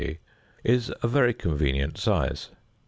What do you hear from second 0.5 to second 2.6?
is a very convenient size.